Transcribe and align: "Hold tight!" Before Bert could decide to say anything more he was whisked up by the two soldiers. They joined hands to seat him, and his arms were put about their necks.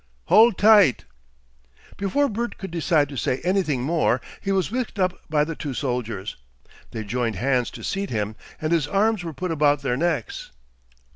"Hold 0.29 0.57
tight!" 0.57 1.05
Before 1.95 2.27
Bert 2.27 2.57
could 2.57 2.71
decide 2.71 3.07
to 3.09 3.15
say 3.17 3.39
anything 3.41 3.83
more 3.83 4.19
he 4.41 4.51
was 4.51 4.71
whisked 4.71 4.97
up 4.97 5.21
by 5.29 5.43
the 5.43 5.55
two 5.55 5.75
soldiers. 5.75 6.37
They 6.89 7.03
joined 7.03 7.35
hands 7.35 7.69
to 7.69 7.83
seat 7.83 8.09
him, 8.09 8.35
and 8.59 8.73
his 8.73 8.87
arms 8.87 9.23
were 9.23 9.31
put 9.31 9.51
about 9.51 9.83
their 9.83 9.95
necks. 9.97 10.49